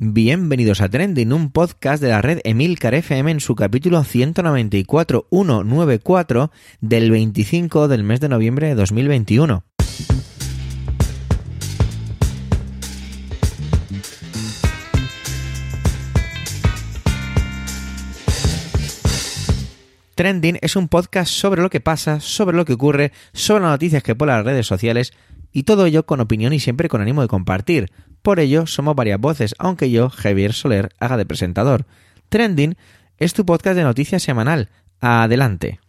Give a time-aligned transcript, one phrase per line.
[0.00, 6.52] Bienvenidos a Trending, un podcast de la red Emilcar FM en su capítulo 194, 194
[6.80, 9.64] del 25 del mes de noviembre de 2021.
[20.14, 24.04] Trending es un podcast sobre lo que pasa, sobre lo que ocurre, sobre las noticias
[24.04, 25.12] que ponen las redes sociales
[25.58, 27.90] y todo ello con opinión y siempre con ánimo de compartir.
[28.22, 31.84] Por ello, somos varias voces, aunque yo, Javier Soler, haga de presentador.
[32.28, 32.76] Trending
[33.16, 34.68] es tu podcast de noticias semanal.
[35.00, 35.80] Adelante.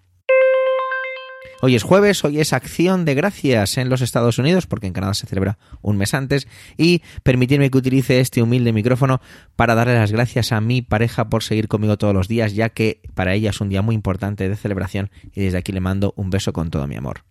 [1.62, 5.14] Hoy es jueves, hoy es acción de gracias en los Estados Unidos, porque en Canadá
[5.14, 9.20] se celebra un mes antes, y permitirme que utilice este humilde micrófono
[9.58, 13.02] para darle las gracias a mi pareja por seguir conmigo todos los días, ya que
[13.14, 16.30] para ella es un día muy importante de celebración y desde aquí le mando un
[16.30, 17.26] beso con todo mi amor.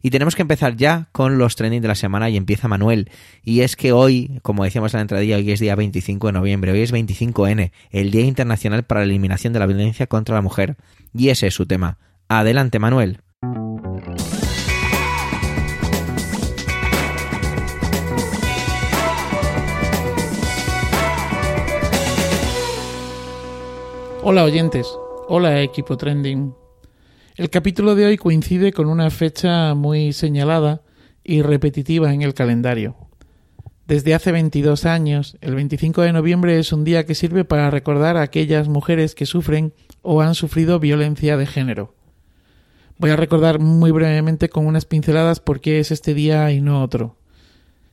[0.00, 3.10] Y tenemos que empezar ya con los trending de la semana y empieza Manuel.
[3.42, 6.72] Y es que hoy, como decíamos en la entradilla, hoy es día 25 de noviembre,
[6.72, 10.78] hoy es 25N, el Día Internacional para la Eliminación de la Violencia contra la Mujer.
[11.12, 11.98] Y ese es su tema.
[12.28, 13.20] Adelante, Manuel.
[24.26, 24.88] Hola oyentes,
[25.28, 26.54] hola equipo trending.
[27.36, 30.80] El capítulo de hoy coincide con una fecha muy señalada
[31.22, 32.96] y repetitiva en el calendario.
[33.86, 38.16] Desde hace 22 años, el 25 de noviembre es un día que sirve para recordar
[38.16, 41.94] a aquellas mujeres que sufren o han sufrido violencia de género.
[42.96, 46.82] Voy a recordar muy brevemente con unas pinceladas por qué es este día y no
[46.82, 47.18] otro.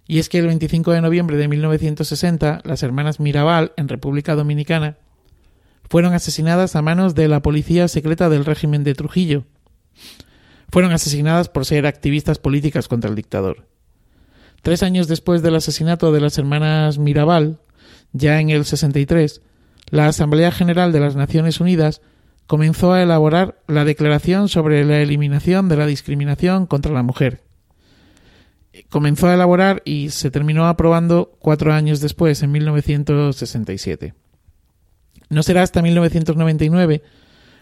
[0.08, 4.98] Y es que el 25 de noviembre de 1960, las hermanas Mirabal, en República Dominicana,
[5.92, 9.44] fueron asesinadas a manos de la policía secreta del régimen de Trujillo.
[10.70, 13.68] Fueron asesinadas por ser activistas políticas contra el dictador.
[14.62, 17.60] Tres años después del asesinato de las hermanas Mirabal,
[18.14, 19.42] ya en el 63,
[19.90, 22.02] la Asamblea General de las Naciones Unidas
[22.48, 27.42] comenzó a elaborar la Declaración sobre la Eliminación de la Discriminación contra la Mujer.
[28.90, 34.14] Comenzó a elaborar y se terminó aprobando cuatro años después, en 1967.
[35.32, 37.02] No será hasta 1999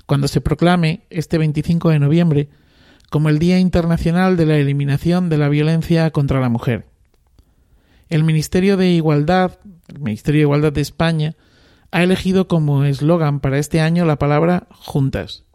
[0.07, 2.50] cuando se proclame este 25 de noviembre
[3.12, 6.88] como el Día Internacional de la Eliminación de la Violencia contra la Mujer.
[8.09, 11.35] El Ministerio de Igualdad, el Ministerio de Igualdad de España,
[11.91, 15.46] ha elegido como eslogan para este año la palabra juntas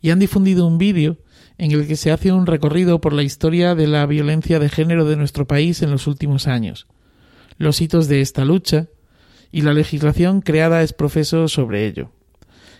[0.00, 1.18] y han difundido un vídeo
[1.58, 5.04] en el que se hace un recorrido por la historia de la violencia de género
[5.04, 6.86] de nuestro país en los últimos años,
[7.58, 8.86] los hitos de esta lucha,
[9.52, 12.10] y la legislación creada es profeso sobre ello.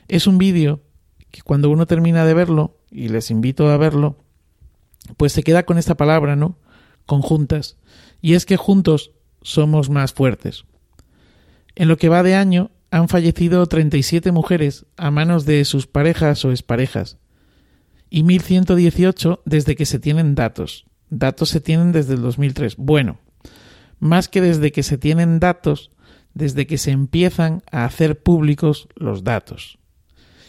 [0.09, 0.83] Es un vídeo
[1.31, 4.17] que cuando uno termina de verlo, y les invito a verlo,
[5.17, 6.59] pues se queda con esta palabra, ¿no?
[7.07, 7.77] Conjuntas.
[8.21, 10.65] Y es que juntos somos más fuertes.
[11.75, 16.45] En lo que va de año han fallecido 37 mujeres a manos de sus parejas
[16.45, 17.19] o exparejas
[18.11, 20.87] y 1118 desde que se tienen datos.
[21.09, 22.77] Datos se tienen desde el 2003.
[22.77, 23.19] Bueno,
[24.01, 25.93] más que desde que se tienen datos,
[26.35, 29.79] desde que se empiezan a hacer públicos los datos.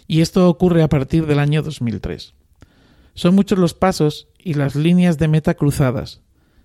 [0.08, 2.34] Y esto ocurre a partir del año 2003.
[3.14, 6.22] Son muchos los pasos y las líneas de meta cruzadas.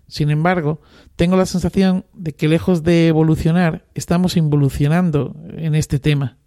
[0.09, 0.81] Sin embargo,
[1.16, 6.38] tengo la sensación de que lejos de evolucionar, estamos involucionando en este tema.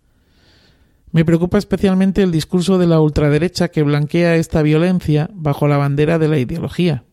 [1.12, 6.19] Me preocupa especialmente el discurso de la ultraderecha que blanquea esta violencia bajo la bandera
[6.19, 7.03] de la ideología.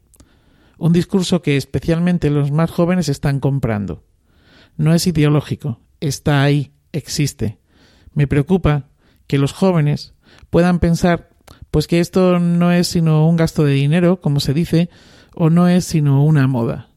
[0.78, 4.04] Un discurso que especialmente los más jóvenes están comprando
[4.76, 7.59] no es ideológico, está ahí, existe.
[8.14, 8.88] Me preocupa
[9.26, 10.14] que los jóvenes
[10.50, 11.31] puedan pensar
[11.70, 14.88] pues que esto no es sino un gasto de dinero, como se dice,
[15.34, 16.88] o no es sino una moda.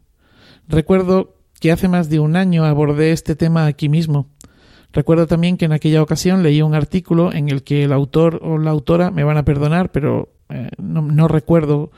[0.67, 4.29] Recuerdo que hace más de un año abordé este tema aquí mismo.
[4.91, 8.57] Recuerdo también que en aquella ocasión leí un artículo en el que el autor o
[8.57, 11.91] la autora me van a perdonar, pero eh, no, recuerdo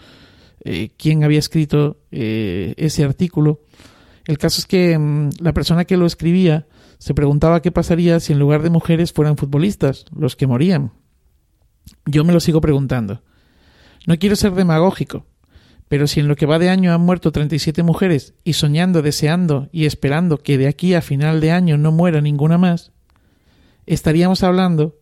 [0.64, 3.62] eh, quién había escrito eh, ese artículo,
[4.26, 8.34] el caso es que mm, la persona que lo escribía se preguntaba qué pasaría si
[8.34, 10.92] en lugar de mujeres fueran futbolistas, los que morían.
[12.06, 13.24] Yo me lo sigo preguntando.
[14.06, 15.26] No quiero ser demagógico,
[15.88, 19.70] pero si en lo que va de año han muerto 37 mujeres y soñando, deseando
[19.72, 22.92] y esperando que de aquí a final de año no muera ninguna más,
[23.86, 24.98] estaríamos hablando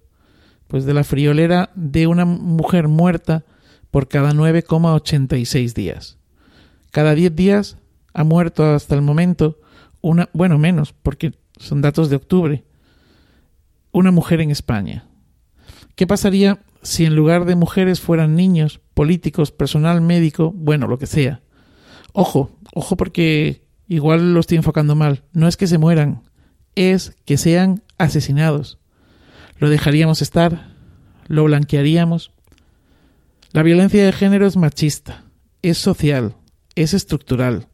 [0.68, 3.44] pues de la friolera de una mujer muerta
[3.92, 6.18] por cada 9,86 días.
[6.92, 7.78] Cada 10 días
[8.14, 9.60] ha muerto hasta el momento
[10.02, 12.64] una, bueno, menos, porque son datos de octubre,
[13.92, 15.08] una mujer en España.
[15.96, 21.08] ¿Qué pasaría si en lugar de mujeres fueran niños, políticos, personal médico, bueno, lo que
[21.08, 21.42] sea?
[22.14, 25.24] Ojo, ojo porque igual lo estoy enfocando mal.
[25.34, 26.24] No es que se mueran,
[26.76, 28.80] es que sean asesinados.
[29.58, 30.74] ¿Lo dejaríamos estar?
[31.28, 32.32] ¿Lo blanquearíamos?
[33.52, 35.26] La violencia de género es machista,
[35.62, 36.36] es social,
[36.76, 37.68] es estructural,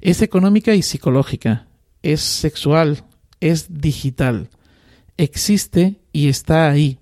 [0.00, 1.66] es económica y psicológica,
[2.02, 3.04] es sexual,
[3.40, 4.50] es digital,
[5.16, 6.98] existe y está ahí.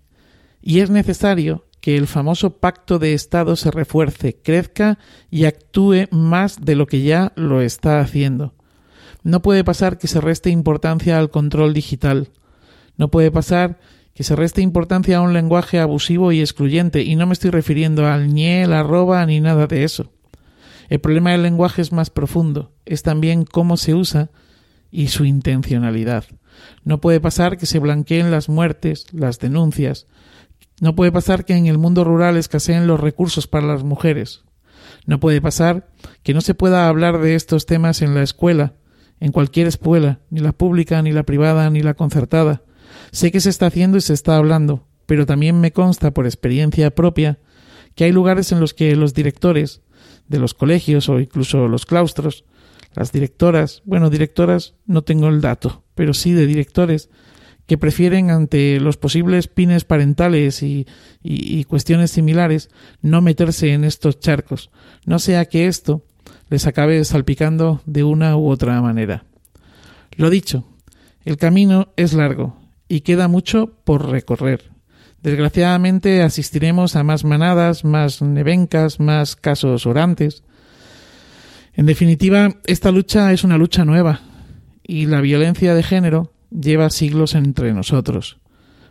[0.62, 4.98] Y es necesario que el famoso pacto de Estado se refuerce, crezca
[5.30, 8.54] y actúe más de lo que ya lo está haciendo.
[9.22, 12.30] No puede pasar que se reste importancia al control digital.
[12.96, 13.78] No puede pasar
[14.14, 18.06] que se reste importancia a un lenguaje abusivo y excluyente, y no me estoy refiriendo
[18.06, 20.13] al ñe, la arroba ni nada de eso.
[20.88, 24.30] El problema del lenguaje es más profundo, es también cómo se usa
[24.90, 26.24] y su intencionalidad.
[26.84, 30.06] No puede pasar que se blanqueen las muertes, las denuncias.
[30.80, 34.44] No puede pasar que en el mundo rural escaseen los recursos para las mujeres.
[35.06, 35.88] No puede pasar
[36.22, 38.74] que no se pueda hablar de estos temas en la escuela,
[39.20, 42.62] en cualquier escuela, ni la pública, ni la privada, ni la concertada.
[43.10, 46.94] Sé que se está haciendo y se está hablando, pero también me consta por experiencia
[46.94, 47.38] propia
[47.94, 49.82] que hay lugares en los que los directores
[50.28, 52.44] de los colegios o incluso los claustros,
[52.94, 57.10] las directoras, bueno, directoras no tengo el dato, pero sí de directores,
[57.66, 60.86] que prefieren ante los posibles pines parentales y,
[61.22, 62.68] y, cuestiones similares
[63.00, 64.70] no meterse en estos charcos,
[65.06, 66.04] no sea que esto
[66.50, 69.24] les acabe salpicando de una u otra manera.
[70.16, 70.64] Lo dicho,
[71.24, 72.56] el camino es largo
[72.86, 74.73] y queda mucho por recorrer.
[75.24, 80.44] Desgraciadamente asistiremos a más manadas, más nevencas, más casos orantes.
[81.72, 84.20] En definitiva, esta lucha es una lucha nueva
[84.82, 88.38] y la violencia de género lleva siglos entre nosotros.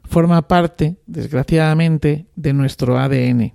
[0.06, 3.53] Forma parte, desgraciadamente, de nuestro ADN.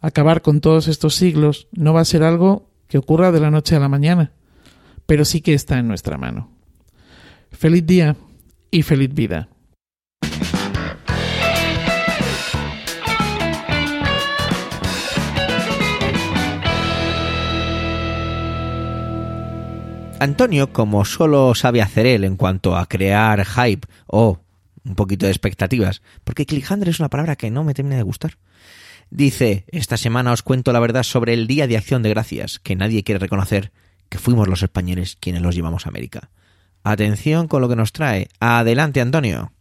[0.00, 3.76] Acabar con todos estos siglos no va a ser algo que ocurra de la noche
[3.76, 4.32] a la mañana,
[5.06, 6.50] pero sí que está en nuestra mano.
[7.52, 8.16] Feliz día
[8.72, 9.48] y feliz vida.
[20.20, 24.38] Antonio, como solo sabe hacer él en cuanto a crear hype o
[24.84, 28.36] un poquito de expectativas, porque cliffhanger es una palabra que no me termina de gustar.
[29.08, 32.76] Dice, esta semana os cuento la verdad sobre el Día de Acción de Gracias, que
[32.76, 33.72] nadie quiere reconocer
[34.10, 36.30] que fuimos los españoles quienes los llevamos a América.
[36.84, 38.28] Atención con lo que nos trae.
[38.40, 39.52] Adelante, Antonio.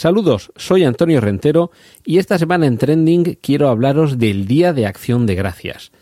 [0.00, 1.72] Saludos, soy Antonio Rentero
[2.06, 5.92] y esta semana en Trending quiero hablaros del Día de Acción de Gracias.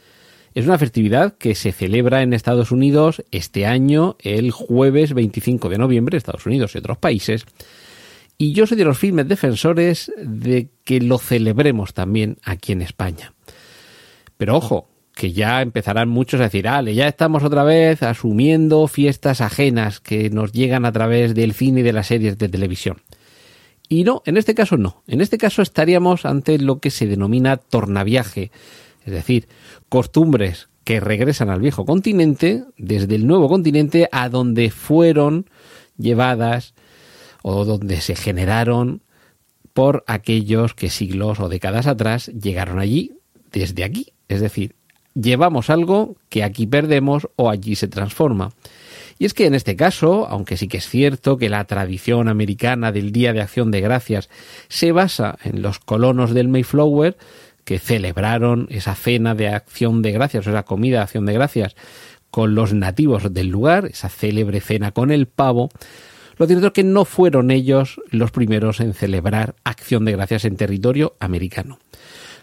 [0.54, 5.78] Es una festividad que se celebra en Estados Unidos este año el jueves 25 de
[5.78, 7.44] noviembre, Estados Unidos y otros países,
[8.38, 13.34] y yo soy de los firmes defensores de que lo celebremos también aquí en España.
[14.36, 19.40] Pero ojo, que ya empezarán muchos a decir, ale, ya estamos otra vez asumiendo fiestas
[19.40, 22.98] ajenas que nos llegan a través del cine y de las series de televisión.
[23.88, 25.02] Y no, en este caso no.
[25.06, 28.50] En este caso estaríamos ante lo que se denomina tornaviaje,
[29.04, 29.48] es decir,
[29.88, 35.46] costumbres que regresan al viejo continente desde el nuevo continente a donde fueron
[35.96, 36.74] llevadas
[37.42, 39.02] o donde se generaron
[39.72, 43.12] por aquellos que siglos o décadas atrás llegaron allí
[43.52, 44.12] desde aquí.
[44.28, 44.74] Es decir,
[45.14, 48.50] llevamos algo que aquí perdemos o allí se transforma.
[49.18, 52.92] Y es que en este caso, aunque sí que es cierto que la tradición americana
[52.92, 54.30] del Día de Acción de Gracias
[54.68, 57.16] se basa en los colonos del Mayflower,
[57.64, 61.76] que celebraron esa cena de acción de gracias, o esa comida de acción de gracias,
[62.30, 65.70] con los nativos del lugar, esa célebre cena con el pavo,
[66.38, 70.56] lo cierto es que no fueron ellos los primeros en celebrar acción de gracias en
[70.56, 71.80] territorio americano.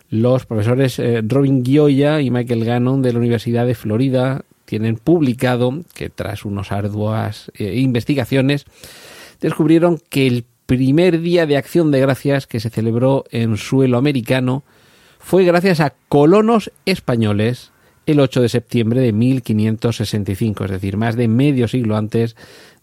[0.09, 5.83] Los profesores eh, Robin Gioia y Michael Gannon de la Universidad de Florida tienen publicado
[5.93, 8.65] que tras unas arduas eh, investigaciones
[9.39, 14.63] descubrieron que el primer día de acción de gracias que se celebró en suelo americano
[15.19, 17.71] fue gracias a colonos españoles
[18.05, 22.35] el 8 de septiembre de 1565, es decir, más de medio siglo antes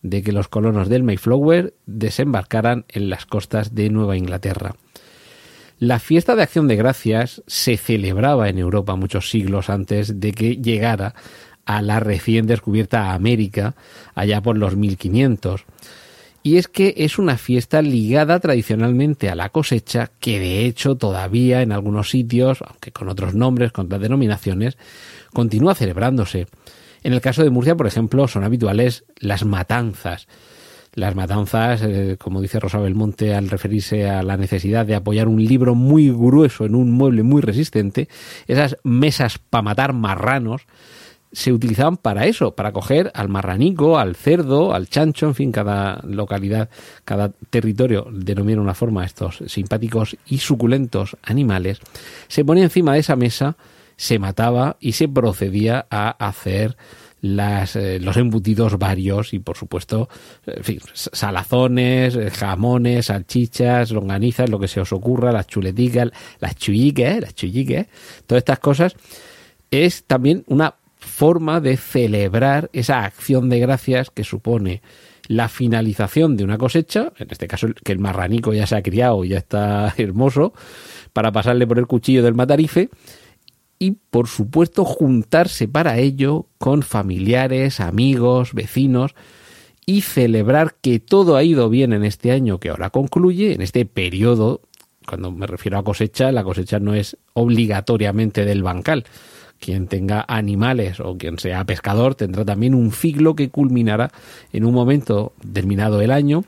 [0.03, 4.75] de que los colonos del Mayflower desembarcaran en las costas de Nueva Inglaterra.
[5.79, 10.57] La fiesta de acción de gracias se celebraba en Europa muchos siglos antes de que
[10.57, 11.15] llegara
[11.67, 13.75] a la recién descubierta América,
[14.15, 15.65] allá por los 1500.
[16.45, 21.63] Y es que es una fiesta ligada tradicionalmente a la cosecha, que de hecho todavía
[21.63, 24.77] en algunos sitios, aunque con otros nombres, con otras denominaciones,
[25.33, 26.49] continúa celebrándose.
[27.05, 30.27] En el caso de Murcia, por ejemplo, son habituales las matanzas,
[30.95, 35.43] las matanzas, eh, como dice Rosa Belmonte al referirse a la necesidad de apoyar un
[35.43, 38.09] libro muy grueso en un mueble muy resistente,
[38.47, 40.63] esas mesas para matar marranos,
[41.33, 46.01] se utilizaban para eso, para coger al marranico, al cerdo, al chancho, en fin, cada
[46.05, 46.69] localidad,
[47.05, 51.81] cada territorio denomina una forma a estos simpáticos y suculentos animales,
[52.29, 53.57] se ponía encima de esa mesa,
[53.97, 56.77] se mataba y se procedía a hacer
[57.21, 60.09] las, eh, los embutidos varios y por supuesto
[60.63, 66.11] fin, salazones, eh, jamones, salchichas, longanizas, lo que se os ocurra, las chuleticas,
[66.41, 67.87] las chulliques, las chulliques,
[68.27, 68.97] todas estas cosas
[69.71, 70.75] es también una
[71.23, 74.83] forma de celebrar esa acción de gracias que supone
[75.29, 79.23] la finalización de una cosecha, en este caso que el marranico ya se ha criado,
[79.23, 80.53] ya está hermoso,
[81.13, 82.89] para pasarle por el cuchillo del matarife,
[83.79, 89.15] y por supuesto juntarse para ello con familiares, amigos, vecinos
[89.87, 93.87] y celebrar que todo ha ido bien en este año que ahora concluye, en este
[93.87, 94.61] periodo,
[95.07, 99.05] cuando me refiero a cosecha, la cosecha no es obligatoriamente del bancal.
[99.63, 104.11] Quien tenga animales o quien sea pescador tendrá también un ciclo que culminará
[104.53, 106.43] en un momento terminado el año.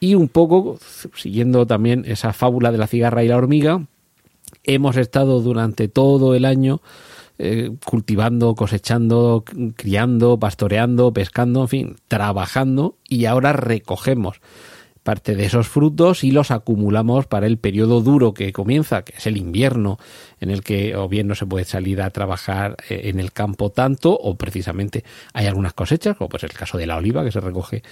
[0.00, 0.80] Y un poco
[1.14, 3.86] siguiendo también esa fábula de la cigarra y la hormiga,
[4.64, 6.80] hemos estado durante todo el año
[7.38, 9.44] eh, cultivando, cosechando,
[9.76, 14.40] criando, pastoreando, pescando, en fin, trabajando y ahora recogemos
[15.02, 19.26] parte de esos frutos y los acumulamos para el periodo duro que comienza, que es
[19.26, 19.98] el invierno,
[20.40, 23.70] en el que o bien no se puede salir a trabajar eh, en el campo
[23.70, 27.40] tanto, o precisamente hay algunas cosechas, como pues el caso de la oliva que se
[27.40, 27.82] recoge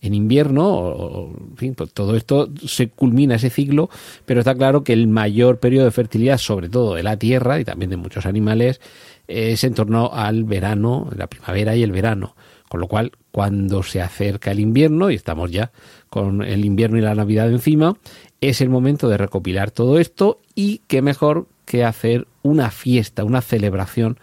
[0.00, 3.88] en invierno, o, en fin, pues todo esto se culmina ese ciclo,
[4.26, 7.64] pero está claro que el mayor periodo de fertilidad, sobre todo de la tierra y
[7.64, 8.80] también de muchos animales,
[9.26, 12.34] es en torno al verano, la primavera y el verano.
[12.68, 15.70] Con lo cual, cuando se acerca el invierno, y estamos ya
[16.10, 17.96] con el invierno y la Navidad encima,
[18.40, 23.40] es el momento de recopilar todo esto y qué mejor que hacer una fiesta, una
[23.40, 24.18] celebración,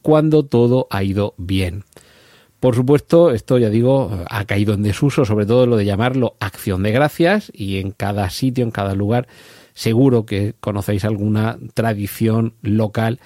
[0.00, 1.84] cuando todo ha ido bien.
[2.58, 6.82] Por supuesto, esto ya digo, ha caído en desuso, sobre todo lo de llamarlo acción
[6.82, 9.28] de gracias, y en cada sitio, en cada lugar,
[9.74, 13.20] seguro que conocéis alguna tradición local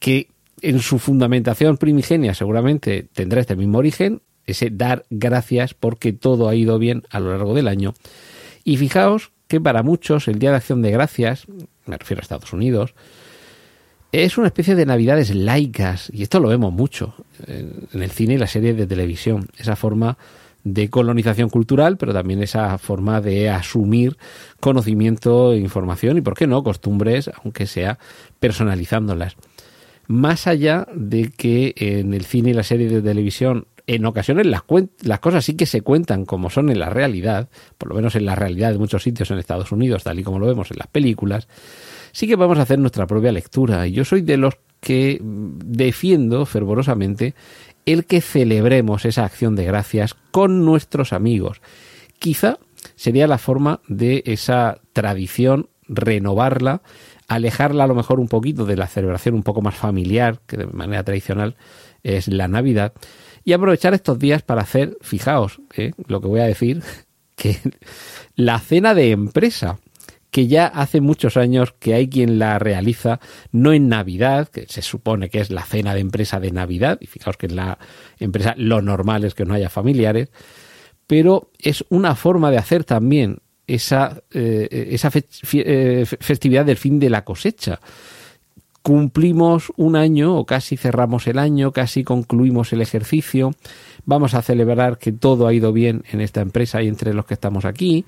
[0.00, 0.28] que
[0.62, 6.54] en su fundamentación primigenia seguramente tendrá este mismo origen, ese dar gracias porque todo ha
[6.54, 7.94] ido bien a lo largo del año.
[8.64, 11.46] Y fijaos que para muchos el Día de Acción de Gracias,
[11.86, 12.94] me refiero a Estados Unidos,
[14.12, 17.14] es una especie de navidades laicas, y esto lo vemos mucho
[17.46, 20.16] en el cine y las series de televisión, esa forma
[20.64, 24.16] de colonización cultural, pero también esa forma de asumir
[24.60, 27.98] conocimiento e información y, ¿por qué no?, costumbres, aunque sea
[28.40, 29.36] personalizándolas
[30.08, 34.62] más allá de que en el cine y la serie de televisión en ocasiones las,
[35.02, 37.48] las cosas sí que se cuentan como son en la realidad,
[37.78, 40.38] por lo menos en la realidad de muchos sitios en Estados Unidos, tal y como
[40.38, 41.48] lo vemos en las películas,
[42.12, 43.86] sí que podemos hacer nuestra propia lectura.
[43.86, 47.34] Y yo soy de los que defiendo fervorosamente
[47.86, 51.62] el que celebremos esa acción de gracias con nuestros amigos.
[52.18, 52.58] Quizá
[52.94, 56.82] sería la forma de esa tradición renovarla
[57.28, 60.66] alejarla a lo mejor un poquito de la celebración un poco más familiar, que de
[60.66, 61.56] manera tradicional
[62.02, 62.94] es la Navidad,
[63.44, 65.92] y aprovechar estos días para hacer, fijaos, ¿eh?
[66.06, 66.82] lo que voy a decir,
[67.36, 67.58] que
[68.34, 69.78] la cena de empresa,
[70.30, 73.20] que ya hace muchos años que hay quien la realiza,
[73.52, 77.06] no en Navidad, que se supone que es la cena de empresa de Navidad, y
[77.06, 77.78] fijaos que en la
[78.18, 80.30] empresa lo normal es que no haya familiares,
[81.06, 87.10] pero es una forma de hacer también esa, eh, esa eh, festividad del fin de
[87.10, 87.78] la cosecha.
[88.82, 93.52] Cumplimos un año o casi cerramos el año, casi concluimos el ejercicio.
[94.06, 97.34] Vamos a celebrar que todo ha ido bien en esta empresa y entre los que
[97.34, 98.06] estamos aquí.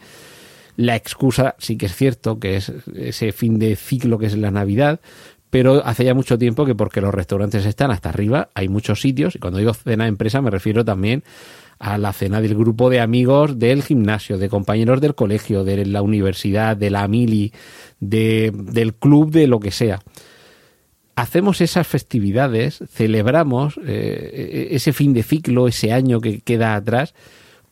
[0.77, 4.51] La excusa sí que es cierto que es ese fin de ciclo que es la
[4.51, 5.01] Navidad,
[5.51, 9.35] pero hace ya mucho tiempo que porque los restaurantes están hasta arriba, hay muchos sitios,
[9.35, 11.25] y cuando digo cena de empresa me refiero también
[11.81, 16.03] a la cena del grupo de amigos del gimnasio, de compañeros del colegio, de la
[16.03, 17.53] universidad, de la mili,
[17.99, 20.01] de, del club, de lo que sea.
[21.17, 27.15] Hacemos esas festividades, celebramos eh, ese fin de ciclo, ese año que queda atrás,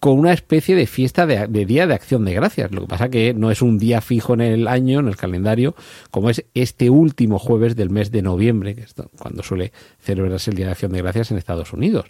[0.01, 2.73] con una especie de fiesta de, de, Día de Acción de Gracias.
[2.73, 5.75] Lo que pasa que no es un día fijo en el año, en el calendario,
[6.11, 10.57] como es este último jueves del mes de noviembre, que es cuando suele celebrarse el
[10.57, 12.07] Día de Acción de Gracias en Estados Unidos.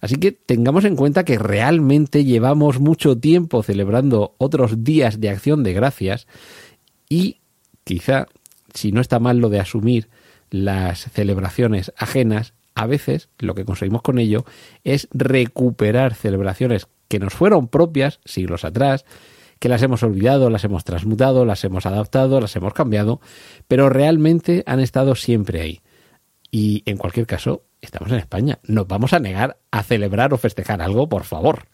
[0.00, 5.62] Así que tengamos en cuenta que realmente llevamos mucho tiempo celebrando otros días de acción
[5.62, 6.26] de gracias
[7.08, 7.38] y
[7.84, 8.26] quizá,
[8.72, 10.08] si no está mal lo de asumir
[10.50, 14.44] las celebraciones ajenas, a veces lo que conseguimos con ello
[14.84, 19.04] es recuperar celebraciones que nos fueron propias siglos atrás,
[19.58, 23.20] que las hemos olvidado, las hemos transmutado, las hemos adaptado, las hemos cambiado,
[23.68, 25.80] pero realmente han estado siempre ahí.
[26.50, 28.58] Y en cualquier caso, estamos en España.
[28.64, 31.64] Nos vamos a negar a celebrar o festejar algo, por favor.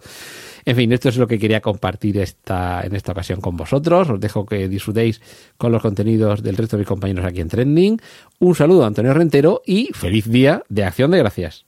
[0.65, 4.11] En fin, esto es lo que quería compartir esta, en esta ocasión con vosotros.
[4.11, 5.21] Os dejo que disfrutéis
[5.57, 8.01] con los contenidos del resto de mis compañeros aquí en Trending.
[8.41, 11.67] Un saludo a Antonio Rentero y feliz día de Acción de Gracias.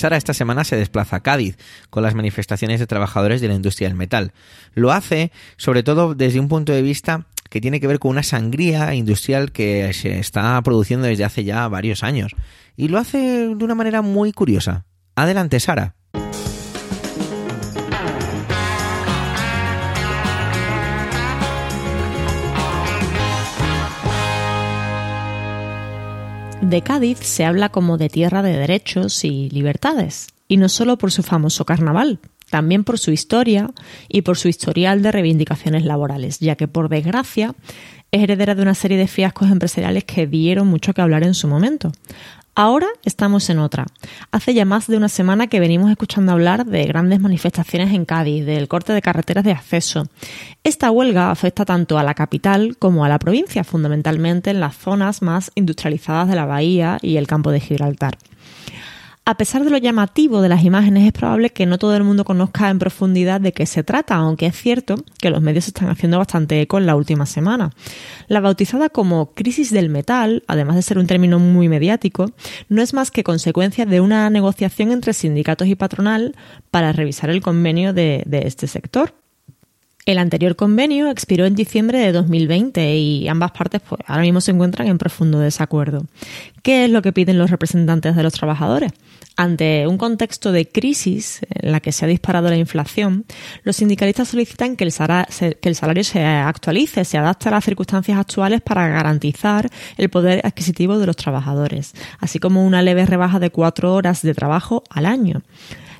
[0.00, 1.56] Sara esta semana se desplaza a Cádiz
[1.90, 4.32] con las manifestaciones de trabajadores de la industria del metal.
[4.74, 8.22] Lo hace sobre todo desde un punto de vista que tiene que ver con una
[8.22, 12.34] sangría industrial que se está produciendo desde hace ya varios años.
[12.76, 14.84] Y lo hace de una manera muy curiosa.
[15.16, 15.96] Adelante, Sara.
[26.70, 31.10] De Cádiz se habla como de tierra de derechos y libertades, y no solo por
[31.10, 33.72] su famoso carnaval, también por su historia
[34.08, 37.56] y por su historial de reivindicaciones laborales, ya que por desgracia
[38.12, 41.48] es heredera de una serie de fiascos empresariales que dieron mucho que hablar en su
[41.48, 41.90] momento.
[42.54, 43.86] Ahora estamos en otra.
[44.32, 48.44] Hace ya más de una semana que venimos escuchando hablar de grandes manifestaciones en Cádiz,
[48.44, 50.08] del corte de carreteras de acceso.
[50.64, 55.22] Esta huelga afecta tanto a la capital como a la provincia, fundamentalmente en las zonas
[55.22, 58.18] más industrializadas de la bahía y el campo de Gibraltar.
[59.30, 62.24] A pesar de lo llamativo de las imágenes, es probable que no todo el mundo
[62.24, 66.18] conozca en profundidad de qué se trata, aunque es cierto que los medios están haciendo
[66.18, 67.70] bastante eco en la última semana.
[68.26, 72.32] La bautizada como crisis del metal, además de ser un término muy mediático,
[72.68, 76.34] no es más que consecuencia de una negociación entre sindicatos y patronal
[76.72, 79.14] para revisar el convenio de, este sector.
[80.06, 84.50] El anterior convenio expiró en diciembre de 2020 y ambas partes pues, ahora mismo se
[84.50, 86.04] encuentran en profundo desacuerdo.
[86.64, 88.90] ¿Qué es lo que piden los representantes de los trabajadores?
[89.40, 93.24] Ante un contexto de crisis en la que se ha disparado la inflación,
[93.62, 98.86] los sindicalistas solicitan que el, salario se actualice, se adapte a las circunstancias actuales para
[98.88, 104.20] garantizar el poder adquisitivo de los trabajadores, así como una leve rebaja de cuatro horas
[104.20, 105.40] de trabajo al año.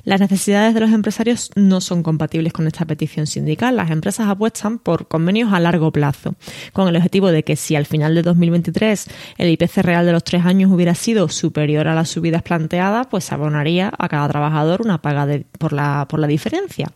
[0.03, 3.75] Las necesidades de los empresarios no son compatibles con esta petición sindical.
[3.75, 6.35] Las empresas apuestan por convenios a largo plazo,
[6.73, 10.23] con el objetivo de que si al final de 2023 el IPC real de los
[10.23, 15.01] tres años hubiera sido superior a las subidas planteadas, pues abonaría a cada trabajador una
[15.01, 16.91] paga por, la, por la diferencia.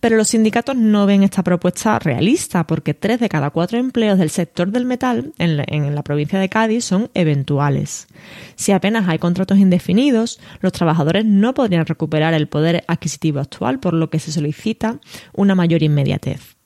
[0.00, 4.30] Pero los sindicatos no ven esta propuesta realista porque tres de cada cuatro empleos del
[4.30, 8.06] sector del metal en la, en la provincia de Cádiz son eventuales.
[8.54, 13.92] Si apenas hay contratos indefinidos, los trabajadores no podrían recuperar el poder adquisitivo actual, por
[13.92, 14.98] lo que se solicita
[15.34, 16.58] una mayor inmediatez.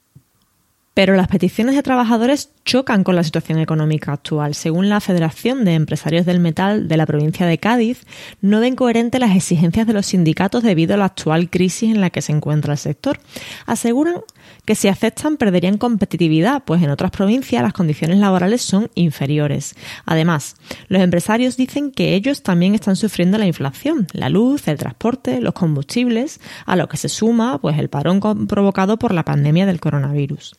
[0.94, 4.54] Pero las peticiones de trabajadores chocan con la situación económica actual.
[4.54, 8.02] Según la Federación de Empresarios del Metal de la provincia de Cádiz,
[8.42, 12.10] no ven coherente las exigencias de los sindicatos debido a la actual crisis en la
[12.10, 13.18] que se encuentra el sector.
[13.64, 14.16] Aseguran
[14.64, 19.74] que si aceptan perderían competitividad, pues en otras provincias las condiciones laborales son inferiores.
[20.04, 20.56] Además,
[20.88, 25.54] los empresarios dicen que ellos también están sufriendo la inflación, la luz, el transporte, los
[25.54, 30.54] combustibles, a lo que se suma pues el parón provocado por la pandemia del coronavirus.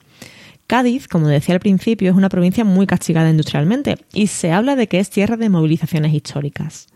[0.67, 4.87] Cádiz, como decía al principio, es una provincia muy castigada industrialmente y se habla de
[4.87, 6.87] que es tierra de movilizaciones históricas.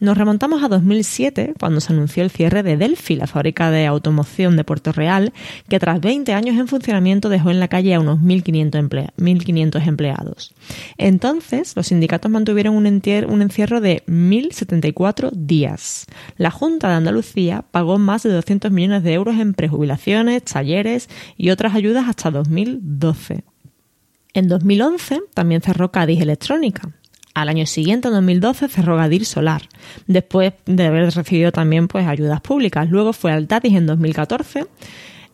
[0.00, 4.56] Nos remontamos a 2007, cuando se anunció el cierre de Delphi, la fábrica de automoción
[4.56, 5.32] de Puerto Real,
[5.68, 10.54] que tras 20 años en funcionamiento dejó en la calle a unos 1.500, empleados.
[10.98, 16.06] Entonces, los sindicatos mantuvieron un, un encierro de 1.074 días.
[16.36, 21.50] La Junta de Andalucía pagó más de 200 millones de euros en prejubilaciones, talleres y
[21.50, 23.42] otras ayudas hasta 2012.
[24.32, 26.92] En 2011 también cerró Cádiz Electrónica,
[27.40, 29.62] al año siguiente, en 2012, cerró Gadir Solar,
[30.06, 32.90] después de haber recibido también pues, ayudas públicas.
[32.90, 34.66] Luego fue Altadis en 2014.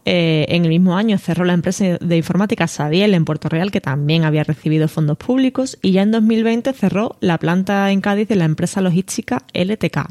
[0.07, 3.81] Eh, en el mismo año cerró la empresa de informática Sadiel en Puerto Real, que
[3.81, 8.37] también había recibido fondos públicos, y ya en 2020 cerró la planta en Cádiz de
[8.37, 10.09] la empresa logística LTK.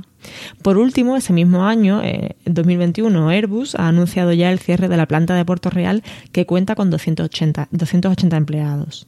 [0.61, 4.97] Por último, ese mismo año, eh, en 2021, Airbus ha anunciado ya el cierre de
[4.97, 6.01] la planta de Puerto Real,
[6.31, 9.07] que cuenta con 280, 280 empleados.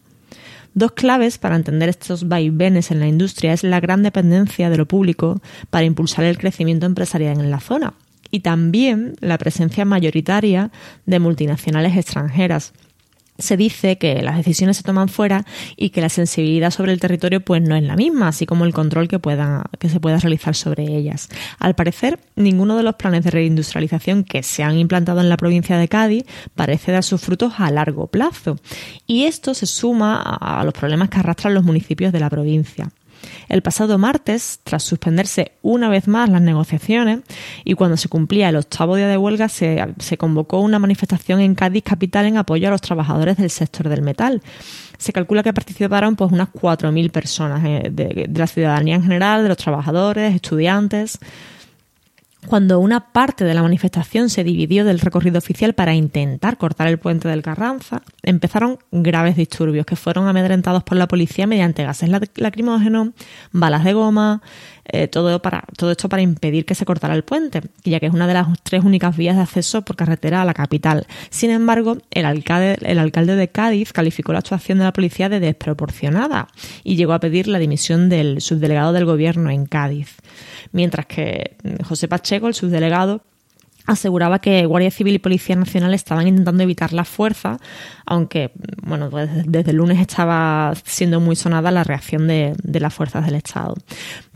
[0.76, 4.86] Dos claves para entender estos vaivenes en la industria es la gran dependencia de lo
[4.86, 7.94] público para impulsar el crecimiento empresarial en la zona
[8.30, 10.72] y también la presencia mayoritaria
[11.06, 12.74] de multinacionales extranjeras.
[13.38, 15.46] Se dice que las decisiones se toman fuera
[15.76, 18.74] y que la sensibilidad sobre el territorio pues no es la misma, así como el
[18.74, 21.30] control que, pueda, que se pueda realizar sobre ellas.
[21.60, 25.78] Al parecer, ninguno de los planes de reindustrialización que se han implantado en la provincia
[25.78, 26.24] de Cádiz
[26.56, 28.58] parece dar sus frutos a largo plazo.
[29.06, 32.90] Y esto se suma a los problemas que arrastran los municipios de la provincia.
[33.50, 37.20] El pasado martes, tras suspenderse una vez más las negociaciones
[37.64, 41.84] y cuando se cumplía el octavo día de huelga, se, convocó una manifestación en Cádiz
[41.84, 44.42] capital en apoyo a los trabajadores del sector del metal.
[44.98, 49.50] Se calcula que participaron pues unas 4.000 personas eh, de la ciudadanía en general, de
[49.50, 51.20] los trabajadores, estudiantes
[52.48, 57.00] cuando una parte de la manifestación se dividió del recorrido oficial para intentar cortar el
[57.00, 63.10] puente del Carranza, empezaron graves disturbios que fueron amedrentados por la policía mediante gases lacrimógenos,
[63.52, 64.42] balas de goma,
[64.88, 68.14] eh, todo, para, todo esto para impedir que se cortara el puente, ya que es
[68.14, 71.08] una de las tres únicas vías de acceso por carretera a la capital.
[71.30, 75.40] Sin embargo, el alcalde, el alcalde de Cádiz calificó la actuación de la policía de
[75.40, 76.48] desproporcionada
[76.84, 80.18] y llegó a pedir la dimisión del subdelegado del gobierno en Cádiz.
[80.72, 83.22] Mientras que José Pacheco, el subdelegado,
[83.86, 87.58] aseguraba que Guardia Civil y Policía Nacional estaban intentando evitar la fuerza,
[88.06, 88.52] aunque
[88.84, 93.26] bueno, pues desde el lunes estaba siendo muy sonada la reacción de, de las fuerzas
[93.26, 93.76] del Estado.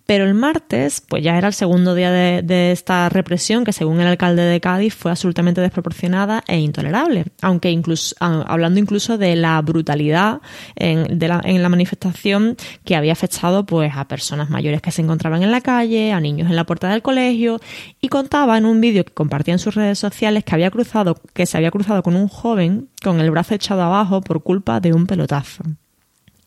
[0.09, 4.07] Pero el martes, pues ya era el segundo día de, esta represión que según el
[4.07, 10.41] alcalde de Cádiz fue absolutamente desproporcionada e intolerable, aunque incluso hablando incluso de la brutalidad
[10.75, 15.61] en, la, manifestación que había afectado pues a personas mayores que se encontraban en la
[15.61, 17.59] calle, a niños en la puerta del colegio
[18.01, 21.45] y contaba en un vídeo que compartía en sus redes sociales que había cruzado que
[21.45, 25.05] se había cruzado con un joven con el brazo echado abajo por culpa de un
[25.05, 25.61] pelotazo.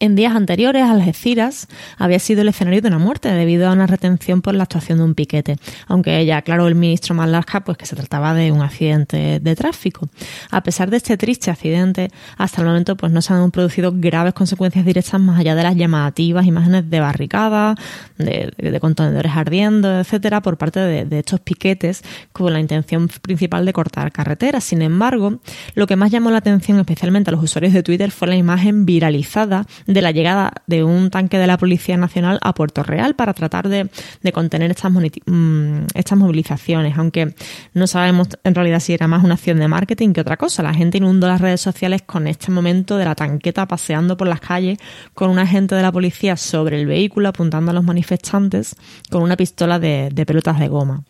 [0.02, 4.42] En días anteriores, Algeciras había sido el escenario de una muerte debido a una retención
[4.42, 7.94] por la actuación de un piquete, aunque ya aclaró el ministro Malarca pues que se
[7.94, 10.08] trataba de un accidente de tráfico.
[10.50, 14.34] A pesar de este triste accidente, hasta el momento pues no se han producido graves
[14.34, 17.78] consecuencias directas más allá de las llamativas imágenes de barricadas,
[18.18, 24.10] de, contenedores ardiendo, etcétera, por parte de estos piquetes con la intención principal de cortar
[24.10, 24.64] carreteras.
[24.64, 25.38] Sin embargo,
[25.76, 28.84] lo que más llamó la atención especialmente a los usuarios de Twitter fue la imagen
[28.84, 33.34] viralizada de la llegada de un tanque de la Policía Nacional a Puerto Real para
[33.34, 33.88] tratar de,
[34.32, 37.34] contener estas, mm, estas movilizaciones, aunque
[37.74, 40.62] no sabemos en realidad si era más una acción de marketing que otra cosa.
[40.62, 44.40] La gente inundó las redes sociales con este momento de la tanqueta paseando por las
[44.40, 44.78] calles
[45.14, 48.76] con un agente de la policía sobre el vehículo apuntando a los manifestantes
[49.10, 51.04] con una pistola de, de pelotas de goma.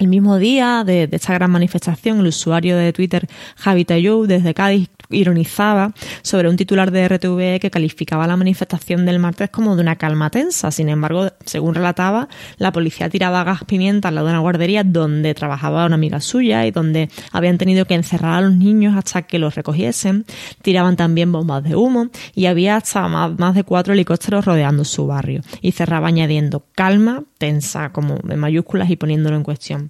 [0.00, 4.88] El mismo día de, esta gran manifestación, el usuario de Twitter Javi Tayou desde Cádiz
[5.10, 9.96] ironizaba sobre un titular de RTV que calificaba la manifestación del martes como de una
[9.96, 10.70] calma tensa.
[10.70, 15.34] Sin embargo, según relataba, la policía tiraba gas pimienta al lado de una guardería donde
[15.34, 19.38] trabajaba una amiga suya y donde habían tenido que encerrar a los niños hasta que
[19.38, 20.24] los recogiesen.
[20.62, 25.06] Tiraban también bombas de humo y había hasta más, más de cuatro helicópteros rodeando su
[25.06, 25.42] barrio.
[25.60, 29.89] Y cerraba añadiendo calma tensa, como en mayúsculas y poniéndolo en cuestión.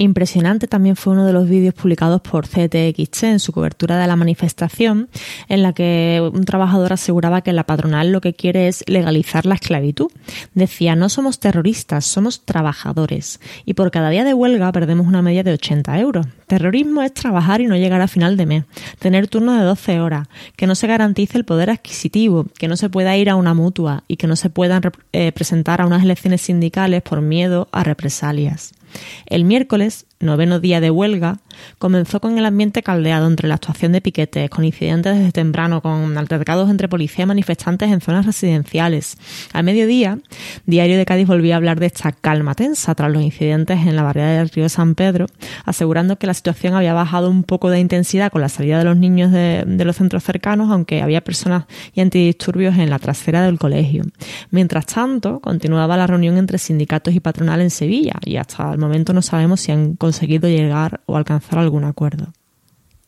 [0.00, 4.14] Impresionante también fue uno de los vídeos publicados por CTXT en su cobertura de la
[4.14, 5.08] manifestación,
[5.48, 9.56] en la que un trabajador aseguraba que la patronal lo que quiere es legalizar la
[9.56, 10.06] esclavitud.
[10.54, 15.42] Decía, no somos terroristas, somos trabajadores, y por cada día de huelga perdemos una media
[15.42, 16.26] de 80 euros.
[16.46, 18.64] Terrorismo es trabajar y no llegar a final de mes,
[19.00, 22.88] tener turno de 12 horas, que no se garantice el poder adquisitivo, que no se
[22.88, 24.80] pueda ir a una mutua y que no se puedan
[25.12, 28.77] eh, presentar a unas elecciones sindicales por miedo a represalias.
[29.26, 31.38] El miércoles, noveno día de huelga,
[31.78, 36.16] comenzó con el ambiente caldeado entre la actuación de piquetes, con incidentes desde temprano, con
[36.18, 39.16] altercados entre policía y manifestantes en zonas residenciales.
[39.52, 40.18] Al mediodía,
[40.66, 44.02] Diario de Cádiz volvió a hablar de esta calma tensa tras los incidentes en la
[44.02, 45.26] barriada del río San Pedro,
[45.64, 48.96] asegurando que la situación había bajado un poco de intensidad con la salida de los
[48.96, 54.04] niños de, los centros cercanos, aunque había personas y antidisturbios en la trasera del colegio.
[54.50, 59.12] Mientras tanto, continuaba la reunión entre sindicatos y patronal en Sevilla y hasta el momento
[59.12, 62.32] no sabemos si han conseguido llegar o alcanzar algún acuerdo.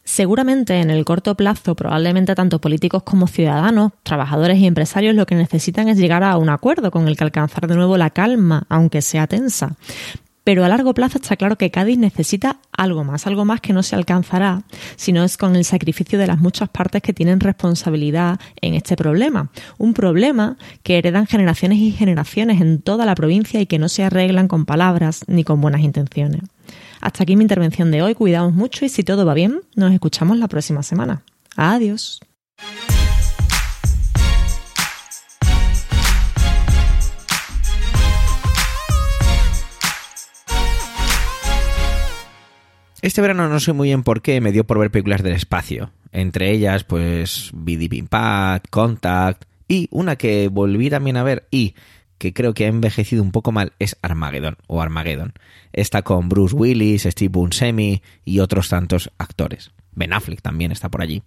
[0.05, 5.35] Seguramente en el corto plazo, probablemente tanto políticos como ciudadanos, trabajadores y empresarios lo que
[5.35, 9.01] necesitan es llegar a un acuerdo con el que alcanzar de nuevo la calma, aunque
[9.01, 9.77] sea tensa.
[10.45, 13.83] Pero a largo plazo está claro que Cádiz necesita algo más, algo más que no
[13.83, 14.63] se alcanzará
[14.97, 18.97] si no es con el sacrificio de las muchas partes que tienen responsabilidad en este
[18.97, 19.51] problema.
[19.79, 24.05] Un problema que heredan generaciones y generaciones en toda la provincia y que no se
[24.05, 26.43] arreglan con palabras ni con buenas intenciones.
[27.01, 28.15] Hasta aquí mi intervención de hoy.
[28.15, 31.23] Cuidamos mucho y si todo va bien, nos escuchamos la próxima semana.
[31.57, 32.21] Adiós.
[43.03, 45.91] Este verano no sé muy bien por qué me dio por ver películas del espacio.
[46.13, 51.75] Entre ellas, pues, Deep Impact, Contact y una que volví también a ver y
[52.21, 55.33] que creo que ha envejecido un poco mal es Armageddon o Armageddon.
[55.73, 59.71] Está con Bruce Willis, Steve Buscemi y otros tantos actores.
[59.93, 61.23] Ben Affleck también está por allí.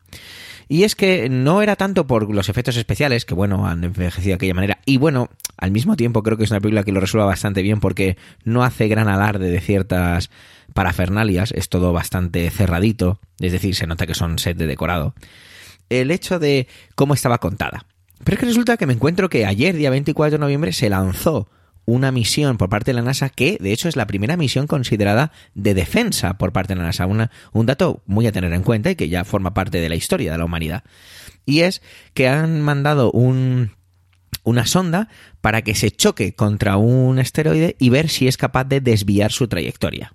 [0.69, 4.36] Y es que no era tanto por los efectos especiales, que bueno, han envejecido de
[4.36, 7.25] aquella manera, y bueno, al mismo tiempo creo que es una película que lo resuelve
[7.25, 10.29] bastante bien porque no hace gran alarde de ciertas
[10.75, 15.15] parafernalias, es todo bastante cerradito, es decir, se nota que son set de decorado.
[15.89, 17.88] El hecho de cómo estaba contada.
[18.24, 21.50] Pero es que resulta que me encuentro que ayer, día 24 de noviembre, se lanzó
[21.86, 25.32] una misión por parte de la NASA que, de hecho, es la primera misión considerada
[25.54, 27.06] de defensa por parte de la NASA.
[27.08, 30.32] un dato muy a tener en cuenta y que ya forma parte de la historia
[30.32, 30.84] de la humanidad.
[31.46, 31.82] Y es
[32.14, 33.72] que han mandado un,
[34.44, 35.10] una sonda
[35.42, 39.48] para que se choque contra un asteroide y ver si es capaz de desviar su
[39.48, 40.14] trayectoria.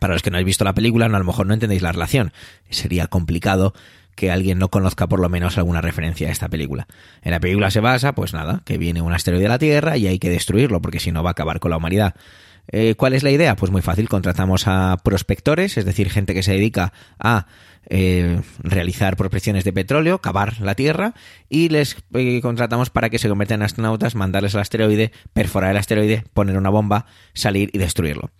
[0.00, 2.32] Para los que no habéis visto la película, a lo mejor no entendéis la relación.
[2.68, 3.74] Sería complicado
[4.18, 6.88] que alguien no conozca por lo menos alguna referencia a esta película.
[7.22, 10.08] En la película se basa, pues nada, que viene un asteroide a la Tierra y
[10.08, 12.16] hay que destruirlo, porque si no va a acabar con la humanidad.
[12.66, 13.54] Eh, ¿Cuál es la idea?
[13.54, 17.46] Pues muy fácil, contratamos a prospectores, es decir, gente que se dedica a
[17.88, 21.14] eh, realizar prospecciones de petróleo, cavar la Tierra,
[21.48, 25.76] y les eh, contratamos para que se conviertan en astronautas, mandarles al asteroide, perforar el
[25.76, 28.30] asteroide, poner una bomba, salir y destruirlo.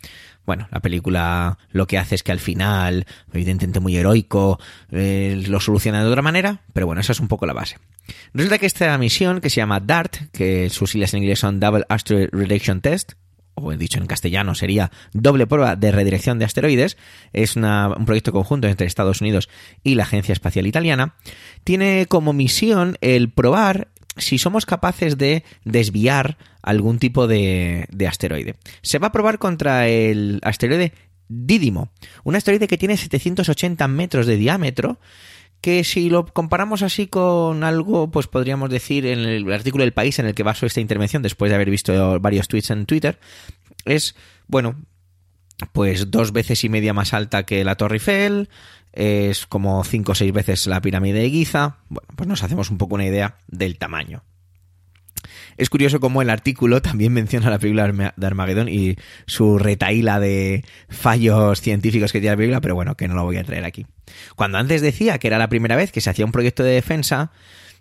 [0.49, 4.59] Bueno, la película lo que hace es que al final, evidentemente muy heroico,
[4.91, 7.77] eh, lo soluciona de otra manera, pero bueno, esa es un poco la base.
[8.33, 11.85] Resulta que esta misión, que se llama DART, que sus siglas en inglés son Double
[11.91, 13.13] Asteroid Redirection Test,
[13.57, 16.97] o dicho en castellano sería doble prueba de redirección de asteroides,
[17.35, 19.51] es un proyecto conjunto entre Estados Unidos
[19.85, 21.15] y la Agencia Espacial Italiana,
[21.63, 28.57] tiene como misión el probar si somos capaces de desviar algún tipo de, asteroide.
[28.83, 30.93] Se va a probar contra el asteroide
[31.31, 31.91] Dídimo,
[32.25, 34.99] un asteroide que tiene 780 metros de diámetro
[35.61, 40.19] que si lo comparamos así con algo, pues podríamos decir en el artículo del país
[40.19, 43.19] en el que baso esta intervención, después de haber visto varios tweets en Twitter,
[43.85, 44.15] es,
[44.47, 44.77] bueno,
[45.73, 48.49] pues dos veces y media más alta que la Torre Eiffel,
[48.93, 51.79] es como cinco o seis veces la pirámide de Giza.
[51.89, 54.25] Bueno, pues nos hacemos un poco una idea del tamaño.
[55.59, 60.65] Es curioso cómo el artículo también menciona la película de Armageddon y su retaíla de
[60.89, 63.87] fallos científicos que tiene la película, pero bueno, que no lo voy a traer aquí.
[64.37, 67.33] Cuando antes decía que era la primera vez que se hacía un proyecto de defensa,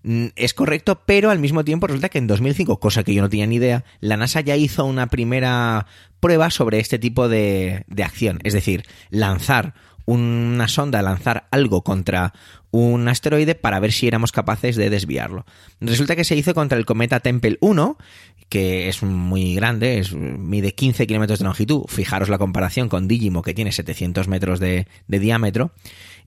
[0.04, 3.30] mm, es correcto, pero al mismo tiempo resulta que en 2005, cosa que yo no
[3.30, 5.86] tenía ni idea, la NASA ya hizo una primera
[6.20, 9.76] prueba sobre este tipo de, de acción, es decir, lanzar
[10.08, 12.34] una sonda a lanzar algo contra
[12.72, 15.46] un asteroide para ver si éramos capaces de desviarlo.
[15.82, 17.98] Resulta que se hizo contra el cometa Tempel 1,
[18.48, 21.84] que es muy grande, es, mide 15 kilómetros de longitud.
[21.90, 25.72] Fijaros la comparación con Digimo, que tiene 700 metros de, de diámetro.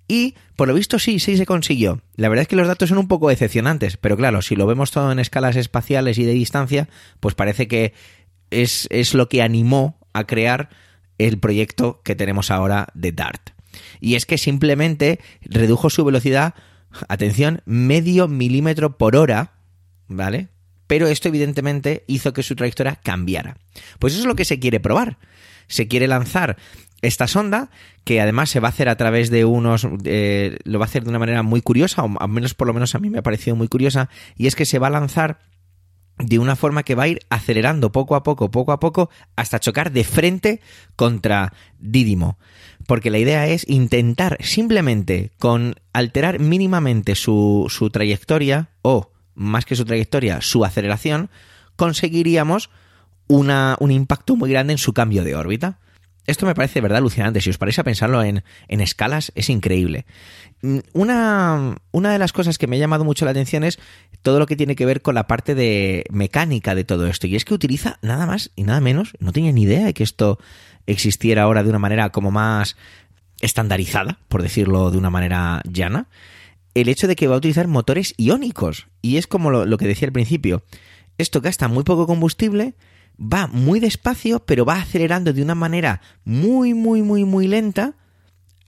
[0.07, 2.03] Y por lo visto sí, sí se consiguió.
[2.17, 4.91] La verdad es que los datos son un poco decepcionantes, pero claro, si lo vemos
[4.91, 6.89] todo en escalas espaciales y de distancia,
[7.19, 7.95] pues parece que
[8.51, 10.69] es, es lo que animó a crear
[11.17, 13.60] el proyecto que tenemos ahora de DART.
[14.01, 16.55] Y es que simplemente redujo su velocidad,
[17.09, 19.53] atención, medio milímetro por hora,
[20.09, 20.49] ¿vale?
[20.87, 23.59] Pero esto evidentemente hizo que su trayectoria cambiara.
[23.99, 25.19] Pues eso es lo que se quiere probar.
[25.69, 26.57] Se quiere lanzar
[27.03, 27.71] esta sonda,
[28.05, 29.87] que además se va a hacer a través de unos...
[30.05, 32.75] Eh, lo va a hacer de una manera muy curiosa, o al menos por lo
[32.75, 35.39] menos a mí me ha parecido muy curiosa, y es que se va a lanzar
[36.23, 39.61] de una forma que va a ir acelerando poco a poco, poco a poco, hasta
[39.61, 40.61] chocar de frente
[40.97, 42.39] contra Dídimo.
[42.87, 49.77] Porque la idea es intentar simplemente con alterar mínimamente su, su trayectoria, o más que
[49.77, 51.31] su trayectoria, su aceleración,
[51.77, 52.71] conseguiríamos
[53.29, 55.79] una, un impacto muy grande en su cambio de órbita.
[56.31, 57.41] Esto me parece de verdad alucinante.
[57.41, 60.07] Si os parece a pensarlo en, en escalas, es increíble.
[60.63, 63.81] Mm, una, una, de las cosas que me ha llamado mucho la atención es
[64.23, 67.27] todo lo que tiene que ver con la parte de mecánica de todo esto.
[67.27, 70.05] Y es que utiliza nada más y nada menos, no tenía ni idea de que
[70.05, 70.39] esto
[70.87, 72.77] existiera ahora de una manera como más
[73.41, 76.07] estandarizada, por decirlo de una manera llana,
[76.75, 78.87] el hecho de que va a utilizar motores iónicos.
[79.03, 80.63] Y es como lo que decía al principio.
[81.19, 82.75] Esto gasta muy poco combustible,
[83.21, 87.95] va muy despacio, pero va acelerando de una manera muy, muy, muy, muy lenta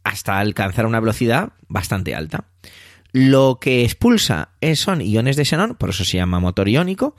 [0.05, 2.45] hasta alcanzar una velocidad bastante alta.
[3.13, 7.15] Lo que expulsa son iones de xenón, por eso se llama motor iónico,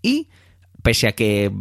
[0.00, 0.28] y
[0.82, 1.52] pese a que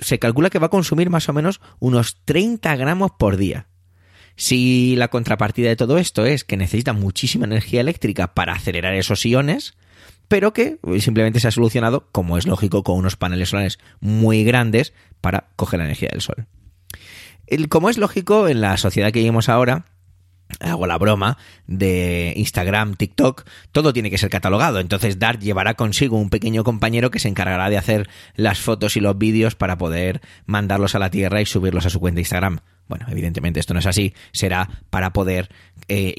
[0.00, 3.66] se calcula que va a consumir más o menos unos 30 gramos por día.
[4.36, 9.24] Si la contrapartida de todo esto es que necesita muchísima energía eléctrica para acelerar esos
[9.24, 9.76] iones,
[10.28, 14.92] pero que simplemente se ha solucionado, como es lógico, con unos paneles solares muy grandes
[15.20, 16.46] para coger la energía del sol.
[17.68, 19.86] Como es lógico, en la sociedad que vivimos ahora,
[20.60, 24.80] hago la broma de Instagram, TikTok, todo tiene que ser catalogado.
[24.80, 29.00] Entonces Dart llevará consigo un pequeño compañero que se encargará de hacer las fotos y
[29.00, 32.60] los vídeos para poder mandarlos a la Tierra y subirlos a su cuenta de Instagram.
[32.88, 35.50] Bueno, evidentemente esto no es así, será para poder
[35.88, 36.14] eh,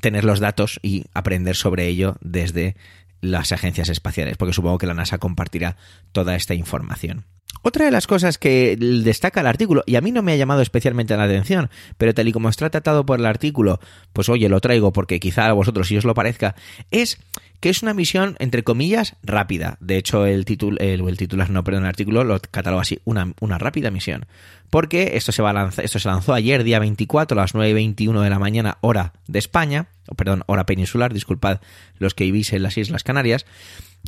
[0.00, 2.74] tener los datos y aprender sobre ello desde
[3.22, 5.76] las agencias espaciales, porque supongo que la NASA compartirá
[6.10, 7.24] toda esta información.
[7.62, 10.62] Otra de las cosas que destaca el artículo, y a mí no me ha llamado
[10.62, 13.80] especialmente la atención, pero tal y como está tratado por el artículo,
[14.12, 16.56] pues oye, lo traigo porque quizá a vosotros si os lo parezca,
[16.90, 17.18] es
[17.62, 19.76] que es una misión, entre comillas, rápida.
[19.78, 23.32] De hecho, el, título, el, el titular, no, perdón, el artículo lo cataloga así, una,
[23.38, 24.26] una rápida misión.
[24.68, 28.20] Porque esto se, va a lanzar, esto se lanzó ayer, día 24, a las 9.21
[28.20, 31.60] de la mañana, hora de España, o perdón, hora peninsular, disculpad
[32.00, 33.46] los que vivís en las Islas Canarias,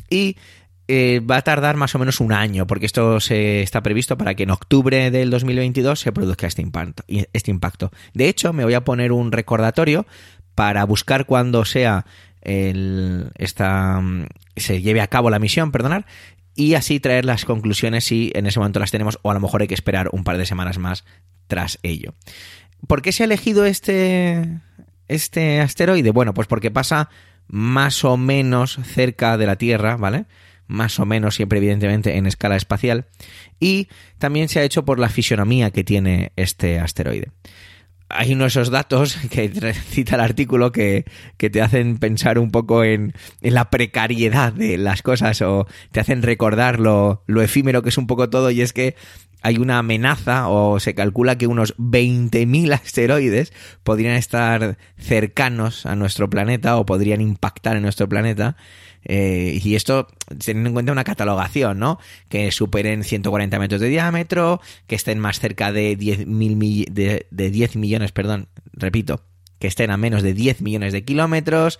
[0.09, 0.35] y
[0.87, 4.35] eh, va a tardar más o menos un año, porque esto se está previsto para
[4.35, 7.03] que en octubre del 2022 se produzca este impacto.
[7.07, 7.91] Este impacto.
[8.13, 10.05] De hecho, me voy a poner un recordatorio
[10.53, 12.05] para buscar cuando sea
[12.41, 14.01] el, esta,
[14.55, 16.05] se lleve a cabo la misión, perdonar,
[16.55, 19.61] y así traer las conclusiones si en ese momento las tenemos o a lo mejor
[19.61, 21.03] hay que esperar un par de semanas más
[21.47, 22.13] tras ello.
[22.87, 24.59] ¿Por qué se ha elegido este,
[25.07, 26.11] este asteroide?
[26.11, 27.09] Bueno, pues porque pasa
[27.47, 30.25] más o menos cerca de la Tierra, ¿vale?
[30.67, 33.05] Más o menos siempre evidentemente en escala espacial,
[33.59, 37.31] y también se ha hecho por la fisionomía que tiene este asteroide.
[38.07, 41.05] Hay uno de esos datos que cita el artículo que,
[41.37, 45.99] que te hacen pensar un poco en, en, la precariedad de las cosas o te
[45.99, 48.95] hacen recordar lo, lo efímero que es un poco todo y es que
[49.45, 56.31] hay una amenaza o se calcula que unos 20.000 asteroides podrían estar cercanos a nuestro
[56.31, 58.57] planeta o podrían impactar en nuestro planeta
[59.05, 60.07] eh, y esto
[60.43, 61.99] teniendo en cuenta una catalogación, ¿no?
[62.27, 67.51] Que superen 140 metros de diámetro, que estén más cerca de 10, mil, de, de
[67.51, 69.21] 10 millones, perdón, repito,
[69.59, 71.79] que estén a menos de 10 millones de kilómetros.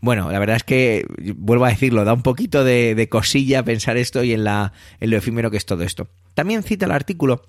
[0.00, 1.04] Bueno, la verdad es que,
[1.36, 5.18] vuelvo a decirlo, da un poquito de, cosilla pensar esto y en, la, en lo
[5.18, 6.08] efímero que es todo esto.
[6.34, 7.46] También cita el artículo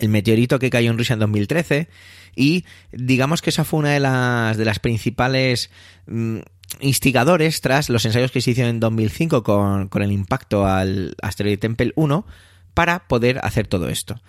[0.00, 1.88] el meteorito que cayó en Rusia en 2013
[2.36, 5.70] y digamos que esa fue una de las, de las principales
[6.06, 6.40] mmm,
[6.80, 11.58] instigadores tras los ensayos que se hicieron en 2005 con, con el impacto al asteroide
[11.58, 12.26] Tempel 1
[12.74, 14.20] para poder hacer todo esto.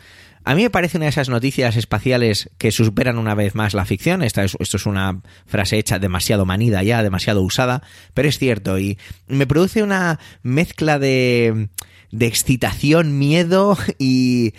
[0.46, 3.86] A mí me parece una de esas noticias espaciales que superan una vez más la
[3.86, 4.24] ficción.
[4.24, 7.84] Esta es, esto es una frase hecha demasiado manida ya, demasiado usada,
[8.14, 11.70] pero es cierto y me produce una mezcla de,
[12.12, 14.54] de excitación, miedo y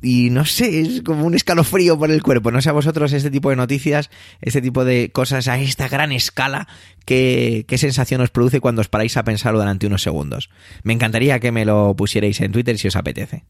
[0.00, 2.50] y no sé, es como un escalofrío por el cuerpo.
[2.50, 6.12] No sé a vosotros este tipo de noticias, este tipo de cosas a esta gran
[6.12, 6.68] escala,
[7.04, 10.50] qué, sensación os produce cuando os paráis a pensarlo durante unos segundos.
[10.82, 13.44] Me encantaría que me lo pusierais en Twitter si os apetece.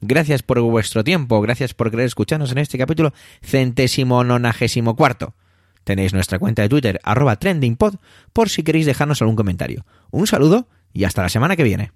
[0.00, 5.34] Gracias por vuestro tiempo, gracias por querer escucharnos en este capítulo centésimo nonagésimo cuarto.
[5.82, 7.00] Tenéis nuestra cuenta de Twitter,
[7.40, 7.96] trendingpod,
[8.32, 9.84] por si queréis dejarnos algún comentario.
[10.10, 11.92] Un saludo y hasta la semana que viene.